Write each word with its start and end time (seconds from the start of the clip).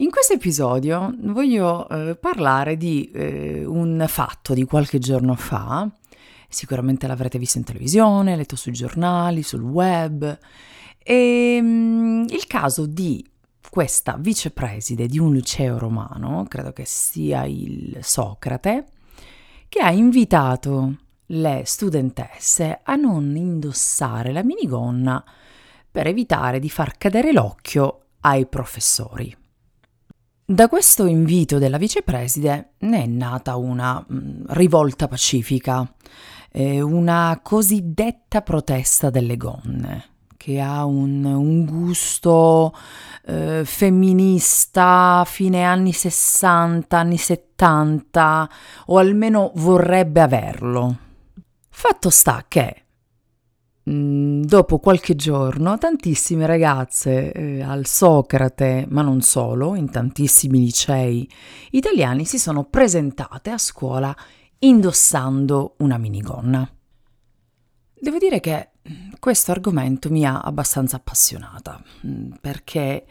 In 0.00 0.10
questo 0.10 0.34
episodio 0.34 1.14
voglio 1.20 1.88
eh, 1.88 2.16
parlare 2.16 2.76
di 2.76 3.10
eh, 3.14 3.64
un 3.64 4.04
fatto 4.06 4.52
di 4.52 4.64
qualche 4.64 4.98
giorno 4.98 5.34
fa, 5.36 5.90
sicuramente 6.50 7.06
l'avrete 7.06 7.38
visto 7.38 7.56
in 7.56 7.64
televisione, 7.64 8.36
letto 8.36 8.56
sui 8.56 8.72
giornali, 8.72 9.42
sul 9.42 9.62
web, 9.62 10.38
e, 11.02 11.58
um, 11.62 12.26
il 12.28 12.46
caso 12.46 12.84
di 12.84 13.26
questa 13.70 14.18
vicepreside 14.18 15.06
di 15.06 15.18
un 15.18 15.32
liceo 15.32 15.78
romano, 15.78 16.44
credo 16.46 16.74
che 16.74 16.84
sia 16.84 17.44
il 17.44 17.96
Socrate, 18.02 18.84
che 19.66 19.80
ha 19.80 19.90
invitato 19.92 20.94
le 21.28 21.62
studentesse 21.64 22.80
a 22.82 22.96
non 22.96 23.34
indossare 23.34 24.32
la 24.32 24.44
minigonna 24.44 25.24
per 25.90 26.06
evitare 26.06 26.58
di 26.58 26.68
far 26.68 26.98
cadere 26.98 27.32
l'occhio 27.32 28.08
ai 28.20 28.44
professori. 28.46 29.44
Da 30.48 30.68
questo 30.68 31.06
invito 31.06 31.58
della 31.58 31.76
vicepreside 31.76 32.74
ne 32.78 33.02
è 33.02 33.06
nata 33.06 33.56
una 33.56 34.00
mm, 34.00 34.44
rivolta 34.50 35.08
pacifica, 35.08 35.92
eh, 36.52 36.80
una 36.80 37.40
cosiddetta 37.42 38.42
protesta 38.42 39.10
delle 39.10 39.36
gonne, 39.36 40.04
che 40.36 40.60
ha 40.60 40.84
un, 40.84 41.24
un 41.24 41.64
gusto 41.64 42.72
eh, 43.24 43.62
femminista 43.64 45.24
fine 45.26 45.64
anni 45.64 45.92
60, 45.92 46.96
anni 46.96 47.16
70, 47.16 48.50
o 48.86 48.98
almeno 48.98 49.50
vorrebbe 49.56 50.20
averlo. 50.20 50.96
Fatto 51.68 52.08
sta 52.08 52.44
che 52.46 52.84
dopo 54.46 54.78
qualche 54.78 55.16
giorno 55.16 55.76
tantissime 55.76 56.46
ragazze 56.46 57.32
eh, 57.32 57.62
al 57.62 57.84
Socrate, 57.84 58.86
ma 58.88 59.02
non 59.02 59.20
solo, 59.20 59.74
in 59.74 59.90
tantissimi 59.90 60.60
licei 60.60 61.28
italiani 61.72 62.24
si 62.24 62.38
sono 62.38 62.64
presentate 62.64 63.50
a 63.50 63.58
scuola 63.58 64.16
indossando 64.60 65.74
una 65.78 65.98
minigonna. 65.98 66.68
Devo 67.98 68.18
dire 68.18 68.40
che 68.40 68.70
questo 69.18 69.50
argomento 69.50 70.10
mi 70.10 70.24
ha 70.24 70.40
abbastanza 70.40 70.96
appassionata, 70.96 71.82
mm, 72.06 72.32
perché 72.40 73.04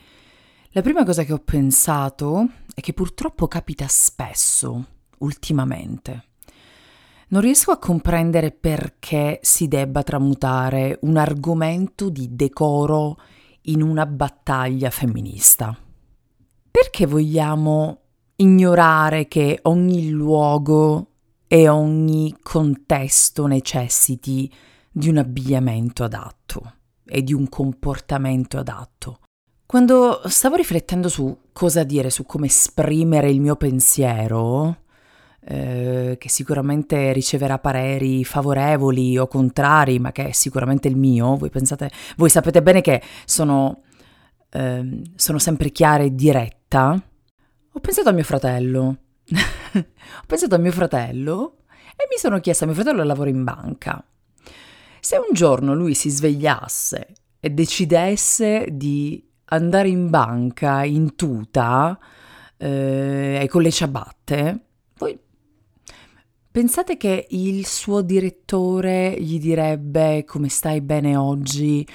la 0.70 0.82
prima 0.82 1.04
cosa 1.04 1.24
che 1.24 1.34
ho 1.34 1.42
pensato 1.44 2.48
è 2.74 2.80
che 2.80 2.94
purtroppo 2.94 3.48
capita 3.48 3.88
spesso, 3.90 4.86
ultimamente, 5.20 6.24
non 7.30 7.42
riesco 7.42 7.72
a 7.72 7.80
comprendere 7.80 8.52
perché 8.52 9.40
si 9.42 9.68
debba 9.68 10.04
tramutare 10.04 11.00
un 11.02 11.18
argomento 11.18 12.10
di 12.10 12.36
decoro 12.36 13.18
in 13.64 13.82
una 13.82 14.06
battaglia 14.06 14.90
femminista. 14.90 15.76
Perché 16.70 17.06
vogliamo 17.06 18.00
ignorare 18.36 19.28
che 19.28 19.60
ogni 19.64 20.10
luogo 20.10 21.12
e 21.48 21.68
ogni 21.70 22.36
contesto 22.42 23.48
necessiti 23.48 24.52
di 24.92 25.10
un 25.10 25.18
abbigliamento 25.18 26.04
adatto 26.04 26.74
e 27.06 27.24
di 27.24 27.34
un 27.34 27.50
comportamento 27.50 28.58
adatto? 28.58 29.20
Quando 29.66 30.22
stavo 30.26 30.56
riflettendo 30.56 31.10
su 31.10 31.36
cosa 31.52 31.84
dire, 31.84 32.10
su 32.10 32.26
come 32.26 32.46
esprimere 32.46 33.32
il 33.32 33.42
mio 33.42 33.56
pensiero, 33.56 34.84
eh, 35.48 36.16
che 36.18 36.30
sicuramente 36.30 37.14
riceverà 37.14 37.60
pareri 37.60 38.24
favorevoli 38.24 39.18
o 39.18 39.28
contrari, 39.28 40.00
ma 40.00 40.12
che 40.12 40.30
è 40.30 40.32
sicuramente 40.32 40.88
il 40.88 40.98
mio. 40.98 41.36
Voi, 41.38 41.50
pensate, 41.50 41.92
voi 42.18 42.30
sapete 42.30 42.64
bene 42.64 42.82
che 42.82 43.02
sono, 43.26 43.84
eh, 44.50 45.02
sono 45.16 45.38
sempre 45.38 45.70
chiara 45.70 46.04
e 46.04 46.16
diretta. 46.16 47.00
Ho 47.72 47.80
pensato 47.80 48.10
a 48.10 48.12
mio 48.12 48.24
fratello. 48.24 48.98
Ho 49.76 50.26
pensato 50.26 50.56
a 50.56 50.58
mio 50.58 50.72
fratello 50.72 51.58
e 51.96 52.08
mi 52.10 52.18
sono 52.18 52.40
chiesta, 52.40 52.66
mio 52.66 52.74
fratello 52.74 53.04
lavora 53.04 53.30
in 53.30 53.44
banca. 53.44 54.04
Se 55.00 55.18
un 55.18 55.34
giorno 55.34 55.76
lui 55.76 55.94
si 55.94 56.10
svegliasse 56.10 57.08
e 57.40 57.50
decidesse 57.52 58.68
di 58.72 59.24
andare 59.46 59.90
in 59.90 60.10
banca 60.10 60.84
in 60.84 61.16
tuta 61.16 62.00
eh, 62.58 63.40
e 63.42 63.48
con 63.48 63.62
le 63.62 63.72
ciabatte, 63.72 64.65
Pensate 66.56 66.96
che 66.96 67.28
il 67.32 67.66
suo 67.66 68.02
direttore 68.02 69.14
gli 69.20 69.40
direbbe 69.40 70.24
come 70.26 70.48
stai 70.48 70.80
bene 70.80 71.18
oggi? 71.18 71.86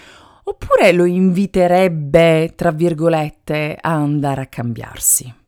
Oppure 0.44 0.92
lo 0.92 1.06
inviterebbe, 1.06 2.52
tra 2.54 2.70
virgolette, 2.70 3.78
a 3.80 3.92
andare 3.92 4.42
a 4.42 4.46
cambiarsi? 4.48 5.39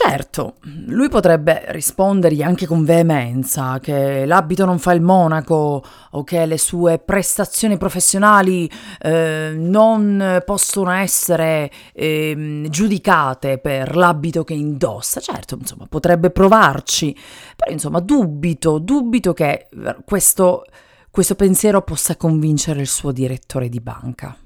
Certo, 0.00 0.58
lui 0.86 1.08
potrebbe 1.08 1.64
rispondergli 1.70 2.40
anche 2.40 2.66
con 2.66 2.84
veemenza 2.84 3.80
che 3.80 4.26
l'abito 4.26 4.64
non 4.64 4.78
fa 4.78 4.92
il 4.92 5.00
monaco 5.00 5.82
o 6.12 6.22
che 6.22 6.46
le 6.46 6.56
sue 6.56 7.00
prestazioni 7.00 7.76
professionali 7.78 8.70
eh, 9.00 9.54
non 9.56 10.40
possono 10.46 10.92
essere 10.92 11.68
eh, 11.92 12.66
giudicate 12.70 13.58
per 13.58 13.96
l'abito 13.96 14.44
che 14.44 14.54
indossa. 14.54 15.18
Certo, 15.18 15.56
insomma, 15.58 15.86
potrebbe 15.88 16.30
provarci, 16.30 17.12
però 17.56 17.72
insomma 17.72 17.98
dubito, 17.98 18.78
dubito 18.78 19.32
che 19.32 19.68
questo, 20.04 20.64
questo 21.10 21.34
pensiero 21.34 21.82
possa 21.82 22.14
convincere 22.14 22.82
il 22.82 22.86
suo 22.86 23.10
direttore 23.10 23.68
di 23.68 23.80
banca. 23.80 24.36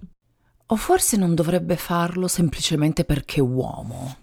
O 0.68 0.76
forse 0.76 1.18
non 1.18 1.34
dovrebbe 1.34 1.76
farlo 1.76 2.26
semplicemente 2.26 3.04
perché 3.04 3.40
è 3.40 3.42
uomo. 3.42 4.21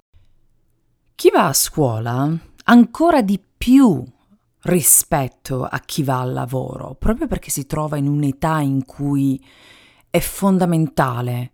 Va 1.32 1.48
a 1.48 1.54
scuola 1.54 2.38
ancora 2.66 3.22
di 3.22 3.42
più 3.58 4.04
rispetto 4.64 5.64
a 5.64 5.80
chi 5.80 6.04
va 6.04 6.20
al 6.20 6.34
lavoro, 6.34 6.96
proprio 6.96 7.28
perché 7.28 7.50
si 7.50 7.66
trova 7.66 7.96
in 7.96 8.08
un'età 8.08 8.60
in 8.60 8.84
cui 8.84 9.42
è 10.10 10.20
fondamentale 10.20 11.52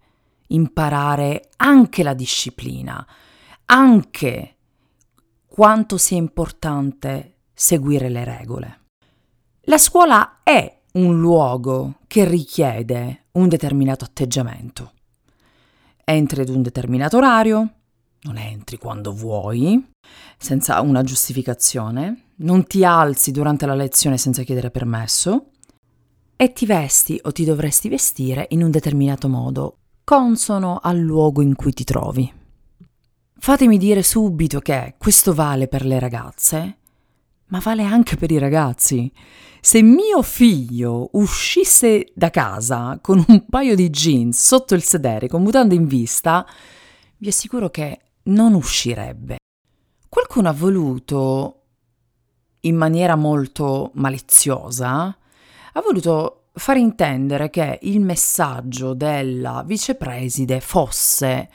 imparare 0.47 1.49
anche 1.57 2.01
la 2.01 2.15
disciplina, 2.15 3.05
anche 3.65 4.55
quanto 5.45 5.97
sia 5.97 6.17
importante 6.17 7.41
seguire 7.53 8.09
le 8.09 8.23
regole. 8.23 8.79
La 9.65 9.77
scuola 9.77 10.39
è 10.41 10.81
un 10.93 11.19
luogo 11.19 11.99
che 12.07 12.25
richiede 12.25 13.25
un 13.33 13.47
determinato 13.49 14.03
atteggiamento. 14.03 14.93
Entri 16.03 16.41
ad 16.41 16.49
un 16.49 16.63
determinato 16.63 17.17
orario, 17.17 17.74
non 18.25 18.37
entri 18.37 18.77
quando 18.77 19.13
vuoi, 19.13 19.83
senza 20.37 20.81
una 20.81 21.03
giustificazione, 21.03 22.31
non 22.37 22.65
ti 22.65 22.83
alzi 22.83 23.31
durante 23.31 23.67
la 23.67 23.75
lezione 23.75 24.17
senza 24.17 24.41
chiedere 24.41 24.71
permesso 24.71 25.51
e 26.35 26.51
ti 26.51 26.65
vesti 26.65 27.19
o 27.23 27.31
ti 27.31 27.45
dovresti 27.45 27.87
vestire 27.87 28.47
in 28.49 28.63
un 28.63 28.71
determinato 28.71 29.29
modo, 29.29 29.77
consono 30.03 30.79
al 30.81 30.97
luogo 30.97 31.41
in 31.41 31.55
cui 31.55 31.71
ti 31.71 31.83
trovi. 31.83 32.31
Fatemi 33.37 33.77
dire 33.77 34.01
subito 34.01 34.59
che 34.59 34.95
questo 34.97 35.33
vale 35.33 35.67
per 35.67 35.85
le 35.85 35.99
ragazze, 35.99 36.77
ma 37.47 37.59
vale 37.59 37.83
anche 37.83 38.15
per 38.15 38.31
i 38.31 38.39
ragazzi. 38.39 39.11
Se 39.61 39.83
mio 39.83 40.23
figlio 40.23 41.09
uscisse 41.13 42.11
da 42.15 42.31
casa 42.31 42.97
con 43.01 43.23
un 43.27 43.45
paio 43.47 43.75
di 43.75 43.89
jeans 43.89 44.43
sotto 44.43 44.73
il 44.73 44.83
sedere, 44.83 45.27
con 45.27 45.43
mutande 45.43 45.75
in 45.75 45.85
vista, 45.85 46.45
vi 47.17 47.27
assicuro 47.27 47.69
che 47.69 47.99
non 48.25 48.53
uscirebbe. 48.53 49.37
Qualcuno 50.07 50.49
ha 50.49 50.53
voluto, 50.53 51.61
in 52.61 52.75
maniera 52.75 53.15
molto 53.15 53.91
maliziosa, 53.95 55.05
ha 55.73 55.81
voluto 55.81 56.45
far 56.53 56.77
intendere 56.77 57.49
che 57.49 57.79
il 57.81 57.99
messaggio 57.99 58.93
della 58.93 59.63
vicepreside 59.65 60.61
fosse 60.61 61.49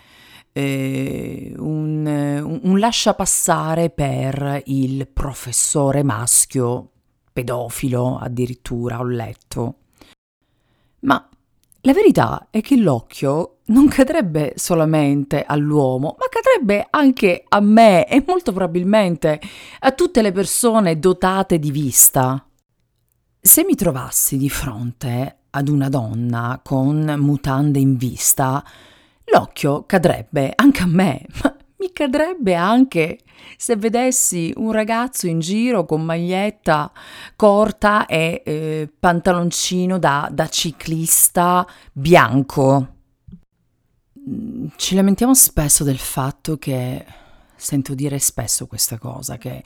eh, 0.52 1.54
un, 1.56 2.06
un, 2.06 2.60
un 2.62 2.78
lascia 2.78 3.14
passare 3.14 3.90
per 3.90 4.62
il 4.66 5.06
professore 5.08 6.02
maschio 6.02 6.90
pedofilo 7.32 8.18
addirittura 8.18 8.98
ho 8.98 9.04
letto. 9.04 9.74
Ma 11.00 11.29
la 11.82 11.92
verità 11.94 12.48
è 12.50 12.60
che 12.60 12.76
l'occhio 12.76 13.60
non 13.66 13.88
cadrebbe 13.88 14.52
solamente 14.56 15.44
all'uomo, 15.44 16.16
ma 16.18 16.26
cadrebbe 16.28 16.86
anche 16.90 17.44
a 17.48 17.60
me 17.60 18.06
e 18.06 18.22
molto 18.26 18.52
probabilmente 18.52 19.40
a 19.80 19.92
tutte 19.92 20.20
le 20.20 20.32
persone 20.32 20.98
dotate 20.98 21.58
di 21.58 21.70
vista. 21.70 22.44
Se 23.40 23.64
mi 23.64 23.74
trovassi 23.74 24.36
di 24.36 24.50
fronte 24.50 25.38
ad 25.50 25.68
una 25.68 25.88
donna 25.88 26.60
con 26.62 27.14
mutande 27.18 27.78
in 27.78 27.96
vista, 27.96 28.62
l'occhio 29.32 29.84
cadrebbe 29.86 30.52
anche 30.54 30.82
a 30.82 30.86
me, 30.86 31.24
ma 31.42 31.56
mi 31.80 31.92
cadrebbe 31.92 32.54
anche 32.54 33.18
se 33.56 33.74
vedessi 33.76 34.52
un 34.56 34.70
ragazzo 34.70 35.26
in 35.26 35.40
giro 35.40 35.86
con 35.86 36.02
maglietta 36.02 36.92
corta 37.36 38.04
e 38.06 38.42
eh, 38.44 38.92
pantaloncino 38.98 39.98
da, 39.98 40.28
da 40.30 40.46
ciclista 40.48 41.66
bianco. 41.92 42.94
mm, 44.28 44.66
ci 44.76 44.94
lamentiamo 44.94 45.34
spesso 45.34 45.82
del 45.82 45.98
fatto 45.98 46.58
che 46.58 47.04
sento 47.60 47.94
dire 47.94 48.18
spesso 48.18 48.66
questa 48.66 48.98
cosa, 48.98 49.36
che 49.36 49.62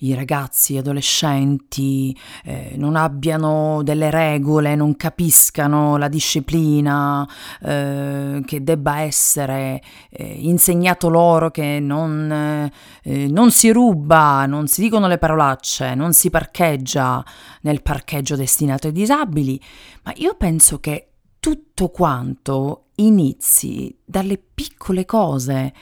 i 0.00 0.14
ragazzi 0.14 0.76
adolescenti 0.76 2.16
eh, 2.44 2.74
non 2.76 2.94
abbiano 2.94 3.82
delle 3.82 4.10
regole, 4.10 4.74
non 4.74 4.96
capiscano 4.96 5.96
la 5.96 6.08
disciplina, 6.08 7.26
eh, 7.62 8.42
che 8.44 8.62
debba 8.62 9.00
essere 9.00 9.82
eh, 10.10 10.24
insegnato 10.24 11.08
loro 11.08 11.50
che 11.50 11.80
non, 11.80 12.70
eh, 13.02 13.26
non 13.28 13.50
si 13.50 13.70
ruba, 13.70 14.44
non 14.46 14.68
si 14.68 14.82
dicono 14.82 15.08
le 15.08 15.18
parolacce, 15.18 15.94
non 15.94 16.12
si 16.12 16.28
parcheggia 16.30 17.24
nel 17.62 17.82
parcheggio 17.82 18.36
destinato 18.36 18.88
ai 18.88 18.92
disabili, 18.92 19.60
ma 20.02 20.12
io 20.16 20.34
penso 20.36 20.78
che 20.80 21.08
tutto 21.40 21.88
quanto 21.88 22.88
inizi 22.96 23.96
dalle 24.04 24.38
piccole 24.38 25.04
cose 25.04 25.72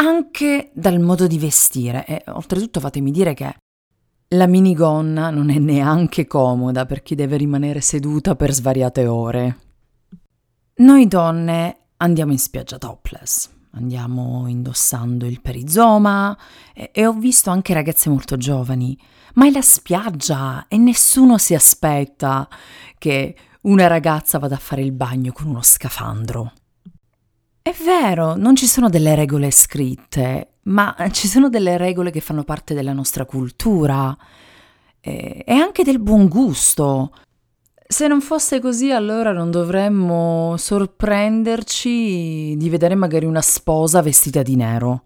anche 0.00 0.70
dal 0.74 1.00
modo 1.00 1.26
di 1.26 1.38
vestire 1.38 2.04
e 2.06 2.22
oltretutto 2.28 2.80
fatemi 2.80 3.10
dire 3.10 3.34
che 3.34 3.56
la 4.32 4.46
minigonna 4.46 5.30
non 5.30 5.50
è 5.50 5.58
neanche 5.58 6.26
comoda 6.26 6.86
per 6.86 7.02
chi 7.02 7.14
deve 7.14 7.36
rimanere 7.36 7.80
seduta 7.80 8.36
per 8.36 8.52
svariate 8.52 9.06
ore. 9.06 9.58
Noi 10.76 11.08
donne 11.08 11.78
andiamo 11.96 12.32
in 12.32 12.38
spiaggia 12.38 12.78
topless, 12.78 13.50
andiamo 13.72 14.46
indossando 14.46 15.26
il 15.26 15.40
perizoma 15.40 16.36
e, 16.74 16.90
e 16.92 17.06
ho 17.06 17.12
visto 17.14 17.50
anche 17.50 17.74
ragazze 17.74 18.08
molto 18.10 18.36
giovani, 18.36 18.96
ma 19.34 19.46
è 19.46 19.50
la 19.50 19.62
spiaggia 19.62 20.66
e 20.68 20.76
nessuno 20.76 21.38
si 21.38 21.54
aspetta 21.54 22.48
che 22.98 23.36
una 23.62 23.88
ragazza 23.88 24.38
vada 24.38 24.54
a 24.54 24.58
fare 24.58 24.82
il 24.82 24.92
bagno 24.92 25.32
con 25.32 25.46
uno 25.46 25.62
scafandro. 25.62 26.52
È 27.68 27.74
vero, 27.84 28.34
non 28.34 28.56
ci 28.56 28.66
sono 28.66 28.88
delle 28.88 29.14
regole 29.14 29.50
scritte, 29.50 30.54
ma 30.62 30.96
ci 31.10 31.28
sono 31.28 31.50
delle 31.50 31.76
regole 31.76 32.10
che 32.10 32.20
fanno 32.20 32.42
parte 32.42 32.72
della 32.72 32.94
nostra 32.94 33.26
cultura 33.26 34.16
e, 34.98 35.44
anche 35.48 35.82
del 35.82 35.98
buon 35.98 36.28
gusto. 36.28 37.12
Se 37.86 38.06
non 38.06 38.22
fosse 38.22 38.58
così, 38.58 38.90
allora 38.90 39.32
non 39.32 39.50
dovremmo 39.50 40.54
sorprenderci 40.56 42.56
di 42.56 42.70
vedere 42.70 42.94
magari 42.94 43.26
una 43.26 43.42
sposa 43.42 44.00
vestita 44.00 44.40
di 44.40 44.56
nero. 44.56 45.02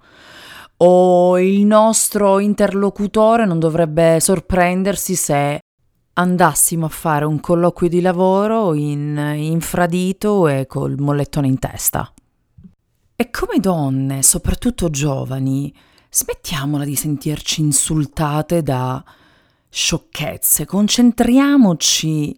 O 0.76 1.40
il 1.40 1.66
nostro 1.66 2.38
interlocutore 2.38 3.44
non 3.44 3.58
dovrebbe 3.58 4.20
sorprendersi 4.20 5.16
se 5.16 5.58
andassimo 6.12 6.86
a 6.86 6.90
fare 6.90 7.24
un 7.24 7.40
colloquio 7.40 7.88
di 7.88 8.00
lavoro 8.00 8.72
in 8.74 9.32
infradito 9.34 10.46
e 10.46 10.68
col 10.68 10.94
mollettone 10.96 11.48
in 11.48 11.58
testa. 11.58 12.11
E 13.22 13.30
come 13.30 13.60
donne, 13.60 14.20
soprattutto 14.24 14.90
giovani, 14.90 15.72
smettiamola 16.10 16.84
di 16.84 16.96
sentirci 16.96 17.60
insultate 17.60 18.64
da 18.64 19.00
sciocchezze, 19.70 20.66
concentriamoci, 20.66 22.36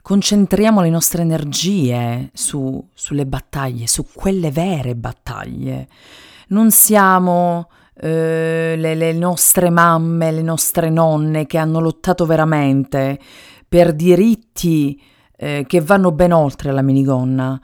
concentriamo 0.00 0.80
le 0.80 0.90
nostre 0.90 1.22
energie 1.22 2.30
su, 2.34 2.88
sulle 2.94 3.26
battaglie, 3.26 3.88
su 3.88 4.06
quelle 4.14 4.52
vere 4.52 4.94
battaglie. 4.94 5.88
Non 6.50 6.70
siamo 6.70 7.68
eh, 7.94 8.76
le, 8.78 8.94
le 8.94 9.12
nostre 9.14 9.70
mamme, 9.70 10.30
le 10.30 10.42
nostre 10.42 10.88
nonne 10.88 11.46
che 11.46 11.58
hanno 11.58 11.80
lottato 11.80 12.26
veramente 12.26 13.18
per 13.68 13.92
diritti 13.92 15.02
eh, 15.36 15.64
che 15.66 15.80
vanno 15.80 16.12
ben 16.12 16.30
oltre 16.30 16.70
la 16.70 16.82
minigonna. 16.82 17.60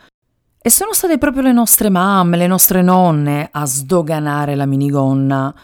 E 0.61 0.71
sono 0.71 0.93
state 0.93 1.19
proprio 1.19 1.43
le 1.43 1.53
nostre 1.53 1.89
mamme, 1.89 2.37
le 2.37 2.49
nostre 2.49 2.83
nonne 2.83 3.49
a 3.51 3.65
sdoganare 3.65 4.57
la 4.57 4.67
minigonna, 4.67 5.55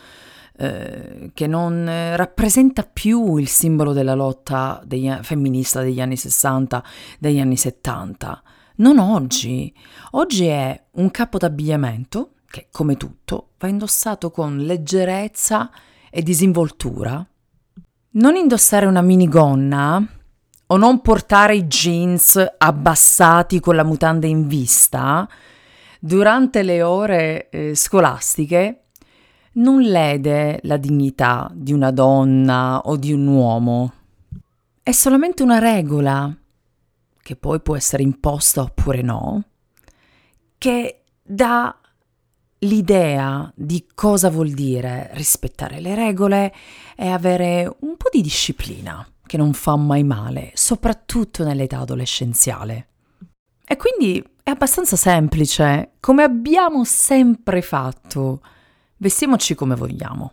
eh, 0.56 1.30
che 1.34 1.46
non 1.48 1.88
eh, 1.88 2.16
rappresenta 2.16 2.84
più 2.84 3.36
il 3.36 3.48
simbolo 3.48 3.92
della 3.92 4.14
lotta 4.14 4.80
degli, 4.84 5.10
femminista 5.22 5.82
degli 5.82 6.00
anni 6.00 6.16
60, 6.16 6.84
degli 7.18 7.40
anni 7.40 7.56
70. 7.56 8.42
Non 8.76 8.98
oggi. 8.98 9.74
Oggi 10.12 10.46
è 10.46 10.80
un 10.92 11.10
capo 11.10 11.38
d'abbigliamento 11.38 12.34
che, 12.48 12.68
come 12.70 12.96
tutto, 12.96 13.50
va 13.58 13.66
indossato 13.66 14.30
con 14.30 14.58
leggerezza 14.58 15.70
e 16.08 16.22
disinvoltura. 16.22 17.26
Non 18.10 18.36
indossare 18.36 18.86
una 18.86 19.02
minigonna 19.02 20.06
o 20.66 20.76
non 20.76 21.00
portare 21.00 21.56
i 21.56 21.66
jeans 21.66 22.54
abbassati 22.58 23.60
con 23.60 23.76
la 23.76 23.84
mutanda 23.84 24.26
in 24.26 24.46
vista 24.46 25.28
durante 26.04 26.62
le 26.62 26.82
ore 26.82 27.48
eh, 27.48 27.74
scolastiche 27.74 28.88
non 29.52 29.80
lede 29.80 30.60
la 30.64 30.76
dignità 30.76 31.50
di 31.54 31.72
una 31.72 31.90
donna 31.92 32.80
o 32.80 32.96
di 32.96 33.10
un 33.10 33.26
uomo. 33.26 33.92
È 34.82 34.92
solamente 34.92 35.42
una 35.42 35.58
regola, 35.58 36.30
che 37.22 37.36
poi 37.36 37.58
può 37.60 37.74
essere 37.74 38.02
imposta 38.02 38.60
oppure 38.60 39.00
no, 39.00 39.44
che 40.58 41.04
dà 41.22 41.74
l'idea 42.58 43.50
di 43.54 43.86
cosa 43.94 44.28
vuol 44.28 44.50
dire 44.50 45.08
rispettare 45.14 45.80
le 45.80 45.94
regole 45.94 46.52
e 46.96 47.08
avere 47.08 47.74
un 47.80 47.96
po' 47.96 48.10
di 48.12 48.20
disciplina 48.20 49.06
che 49.26 49.36
non 49.36 49.52
fa 49.52 49.76
mai 49.76 50.04
male, 50.04 50.50
soprattutto 50.54 51.44
nell'età 51.44 51.78
adolescenziale. 51.78 52.88
E 53.66 53.76
quindi 53.76 54.22
è 54.42 54.50
abbastanza 54.50 54.96
semplice, 54.96 55.92
come 56.00 56.22
abbiamo 56.22 56.84
sempre 56.84 57.62
fatto. 57.62 58.42
Vestiamoci 58.98 59.54
come 59.54 59.74
vogliamo. 59.74 60.32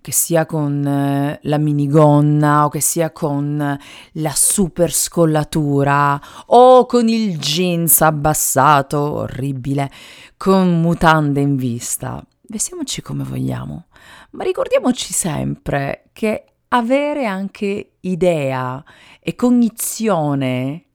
Che 0.00 0.12
sia 0.12 0.44
con 0.46 0.84
eh, 0.84 1.38
la 1.42 1.58
minigonna 1.58 2.66
o 2.66 2.68
che 2.68 2.80
sia 2.80 3.12
con 3.12 3.78
la 4.12 4.32
super 4.34 4.92
scollatura 4.92 6.20
o 6.46 6.84
con 6.86 7.08
il 7.08 7.38
jeans 7.38 8.00
abbassato, 8.02 8.98
orribile, 8.98 9.90
con 10.36 10.80
mutande 10.80 11.40
in 11.40 11.56
vista. 11.56 12.22
Vestiamoci 12.42 13.00
come 13.00 13.22
vogliamo, 13.22 13.86
ma 14.32 14.42
ricordiamoci 14.42 15.12
sempre 15.12 16.10
che 16.12 16.49
avere 16.72 17.26
anche 17.26 17.92
idea 18.00 18.82
e 19.20 19.34
cognizione 19.34 20.86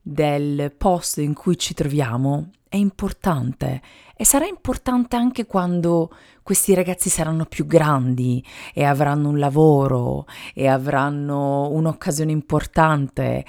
del 0.00 0.72
posto 0.76 1.20
in 1.20 1.34
cui 1.34 1.58
ci 1.58 1.74
troviamo 1.74 2.50
è 2.68 2.76
importante 2.76 3.82
e 4.14 4.24
sarà 4.24 4.46
importante 4.46 5.16
anche 5.16 5.46
quando 5.46 6.10
questi 6.42 6.74
ragazzi 6.74 7.08
saranno 7.08 7.46
più 7.46 7.66
grandi 7.66 8.44
e 8.72 8.84
avranno 8.84 9.28
un 9.28 9.38
lavoro 9.38 10.26
e 10.54 10.66
avranno 10.66 11.68
un'occasione 11.70 12.32
importante. 12.32 13.46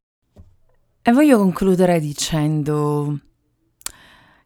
E 1.01 1.11
voglio 1.11 1.37
concludere 1.37 1.99
dicendo 1.99 3.19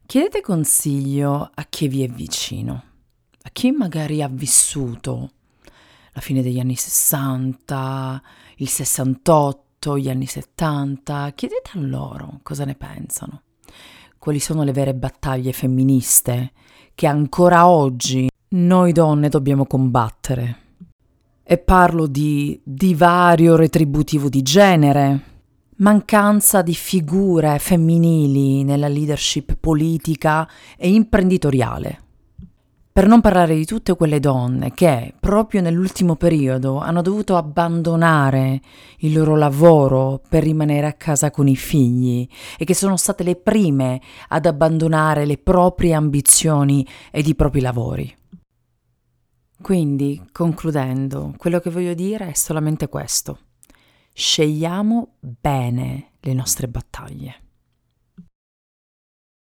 chiedete 0.05 0.41
consiglio 0.41 1.49
a 1.53 1.65
chi 1.69 1.87
vi 1.87 2.03
è 2.03 2.07
vicino, 2.07 2.83
a 3.41 3.49
chi 3.49 3.71
magari 3.71 4.21
ha 4.21 4.27
vissuto 4.27 5.31
la 6.13 6.21
fine 6.21 6.41
degli 6.41 6.59
anni 6.59 6.75
60, 6.75 8.21
il 8.57 8.69
68, 8.69 9.97
gli 9.97 10.09
anni 10.09 10.27
70, 10.27 11.31
chiedete 11.33 11.71
a 11.73 11.79
loro 11.79 12.39
cosa 12.43 12.65
ne 12.65 12.75
pensano. 12.75 13.41
Quali 14.19 14.39
sono 14.39 14.63
le 14.63 14.71
vere 14.71 14.93
battaglie 14.93 15.51
femministe 15.51 16.51
che 16.93 17.07
ancora 17.07 17.67
oggi 17.67 18.29
noi 18.49 18.91
donne 18.91 19.29
dobbiamo 19.29 19.65
combattere. 19.65 20.57
E 21.43 21.57
parlo 21.57 22.05
di 22.05 22.61
divario 22.63 23.55
retributivo 23.55 24.29
di 24.29 24.43
genere, 24.43 25.19
mancanza 25.77 26.61
di 26.61 26.75
figure 26.75 27.57
femminili 27.57 28.63
nella 28.63 28.87
leadership 28.87 29.57
politica 29.59 30.47
e 30.77 30.93
imprenditoriale. 30.93 32.02
Per 32.93 33.07
non 33.07 33.21
parlare 33.21 33.55
di 33.55 33.65
tutte 33.65 33.95
quelle 33.95 34.19
donne 34.19 34.71
che, 34.71 35.15
proprio 35.19 35.61
nell'ultimo 35.61 36.15
periodo, 36.15 36.77
hanno 36.77 37.01
dovuto 37.01 37.35
abbandonare 37.35 38.61
il 38.99 39.13
loro 39.13 39.35
lavoro 39.35 40.21
per 40.29 40.43
rimanere 40.43 40.85
a 40.85 40.93
casa 40.93 41.31
con 41.31 41.47
i 41.47 41.55
figli 41.55 42.27
e 42.55 42.65
che 42.65 42.75
sono 42.75 42.95
state 42.95 43.23
le 43.23 43.35
prime 43.35 43.99
ad 44.27 44.45
abbandonare 44.45 45.25
le 45.25 45.39
proprie 45.39 45.95
ambizioni 45.95 46.87
ed 47.09 47.25
i 47.25 47.33
propri 47.33 47.61
lavori. 47.61 48.15
Quindi, 49.59 50.27
concludendo, 50.31 51.33
quello 51.35 51.59
che 51.59 51.71
voglio 51.71 51.95
dire 51.95 52.29
è 52.29 52.33
solamente 52.35 52.89
questo. 52.89 53.39
Scegliamo 54.13 55.13
bene 55.19 56.11
le 56.19 56.33
nostre 56.35 56.67
battaglie. 56.67 57.42